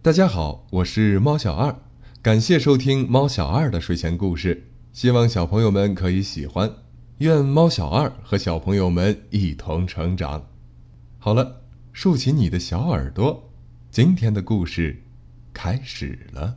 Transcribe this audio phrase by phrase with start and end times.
[0.00, 1.74] 大家好，我是猫小二，
[2.22, 6.72] 感谢收听猫小二的睡前故事，希望小朋友们可以喜欢。
[7.18, 10.46] 愿猫小二和小朋友们一同成长。
[11.18, 13.50] 好了，竖起你的小耳朵，
[13.90, 15.02] 今天的故事
[15.52, 16.56] 开始了。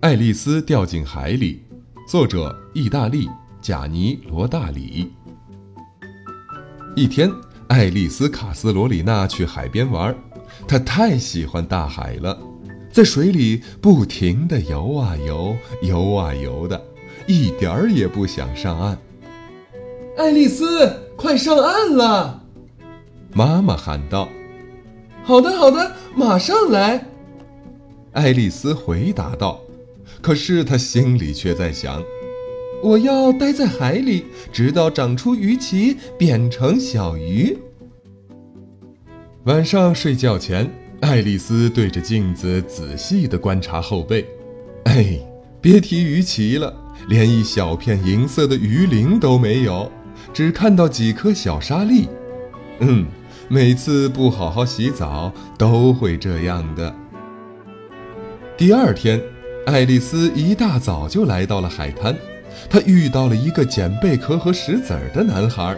[0.00, 1.62] 爱丽丝掉进海里，
[2.06, 3.26] 作者：意大利
[3.62, 5.10] 贾尼罗大里。
[6.94, 7.32] 一天，
[7.68, 10.14] 爱丽丝卡斯罗里娜去海边玩，
[10.66, 12.38] 她太喜欢大海了，
[12.90, 16.82] 在水里不停地游啊游，游啊游的，
[17.26, 18.98] 一点儿也不想上岸。
[20.16, 22.42] 爱丽丝，快上岸了！
[23.32, 24.28] 妈妈喊道。
[25.24, 27.06] 好的，好的，马上来。
[28.12, 29.60] 爱丽丝回答道。
[30.20, 32.02] 可是她心里却在想：
[32.82, 37.58] 我要待在海里，直到长出鱼鳍，变成小鱼。
[39.44, 40.66] 晚上睡觉前，
[41.00, 44.24] 爱丽丝对着镜子仔细地观察后背。
[44.84, 45.18] 哎，
[45.60, 46.74] 别提鱼鳍了，
[47.08, 49.92] 连一小片银色的鱼鳞都没有，
[50.32, 52.08] 只看到几颗小沙粒。
[52.78, 53.04] 嗯，
[53.48, 56.94] 每次不好好洗澡都会这样的。
[58.56, 59.20] 第二天。
[59.66, 62.14] 爱丽丝一大早就来到了海滩，
[62.68, 65.74] 她遇到了一个捡贝壳和石子儿的男孩，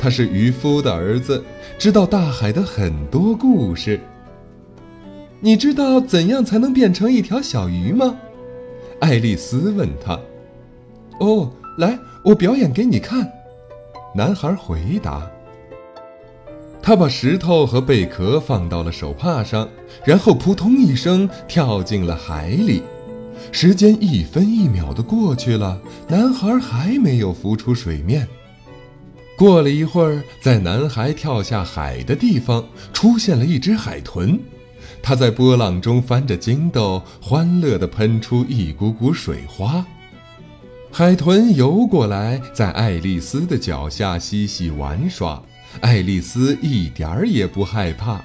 [0.00, 1.44] 他是渔夫的儿子，
[1.78, 4.00] 知道大海的很多故事。
[5.40, 8.16] 你知道怎样才能变成一条小鱼吗？
[9.00, 10.18] 爱丽丝问他。
[11.18, 13.30] 哦，来，我表演给你看。
[14.14, 15.30] 男孩回答。
[16.82, 19.68] 他把石头和贝壳放到了手帕上，
[20.02, 22.82] 然后扑通一声跳进了海里。
[23.52, 28.26] 时间一分一秒的过去了，男孩还没有浮出水面。
[29.40, 34.38] 过了一会儿，在男孩跳下海的地方出现了一只海豚，
[35.02, 39.82] 它在波浪中翻着筋斗，欢乐地喷出一股股水花。
[40.92, 45.42] 海豚游过来，在爱丽丝的脚下嬉戏玩耍，
[45.80, 48.22] 爱丽丝一点儿也不害怕。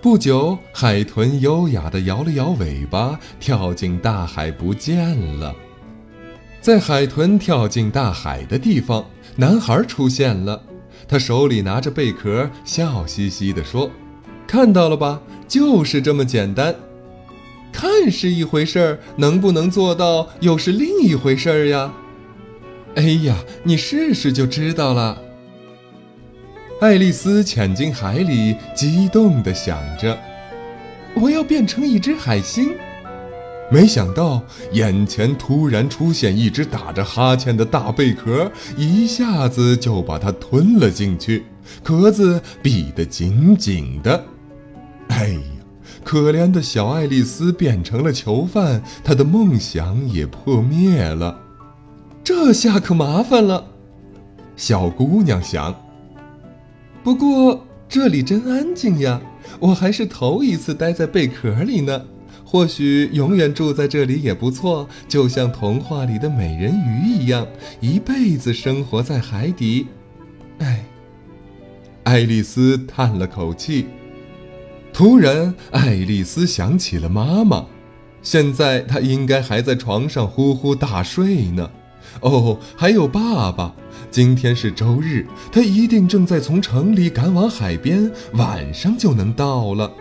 [0.00, 5.52] 不久，海豚优雅地摇了摇尾巴，跳进大海不见了。
[6.64, 9.04] 在海豚跳进大海的地方，
[9.36, 10.62] 男孩出现了。
[11.06, 13.90] 他手里拿着贝壳，笑嘻嘻地说
[14.48, 16.74] ：“看到了吧，就是这么简单。
[17.70, 21.92] 看是一回事儿，能不能做到又是另一回事儿呀？
[22.94, 25.20] 哎呀，你试试就知道了。”
[26.80, 30.18] 爱丽丝潜进海里，激动地想着
[31.20, 32.74] ：“我要变成一只海星。”
[33.70, 34.42] 没想到，
[34.72, 41.44] 眼前突然出现一只打着哈欠的大贝壳，一下子就把它吞了进去，
[41.82, 44.24] 壳子闭得紧紧的。
[45.08, 45.40] 哎呀，
[46.04, 51.40] 可怜的小爱丽丝变成了囚犯，她的梦想也破灭了。
[52.22, 53.66] 这下可麻烦了，
[54.56, 55.74] 小姑娘想。
[57.02, 59.20] 不过这里真安静呀，
[59.58, 62.02] 我还是头一次待在贝壳里呢。
[62.44, 67.46] 或许永远住在这里也不错，就像童话里的美人鱼一样，
[67.80, 69.86] 一辈子生活在海底。
[70.58, 70.84] 哎，
[72.04, 73.86] 爱丽丝叹了口气。
[74.92, 77.66] 突然，爱丽丝想起了妈妈，
[78.22, 81.70] 现在她应该还在床上呼呼大睡呢。
[82.20, 83.74] 哦，还有爸爸。
[84.10, 89.92] 今天是周日，他一定正在从城里赶往海边，晚上就能到了。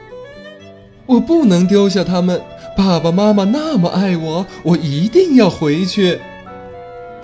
[1.05, 2.41] 我不能丢下他们，
[2.77, 6.19] 爸爸妈妈那么爱我，我一定要回去。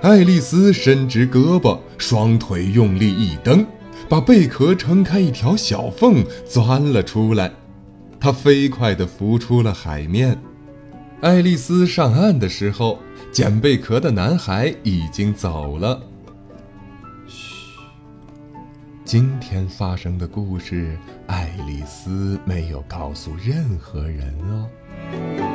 [0.02, 3.66] 爱丽丝伸直胳膊，双腿用力一蹬，
[4.08, 7.52] 把贝壳撑开一条小缝，钻了出来。
[8.20, 10.38] 她飞快地浮出了海面。
[11.22, 13.00] 爱丽丝上岸的时候，
[13.32, 16.02] 捡贝壳的男孩已经走了。
[17.28, 17.78] 嘘
[19.04, 20.98] 今天发生的故事，
[21.60, 25.49] 爱丽丝没有告诉任何人哦。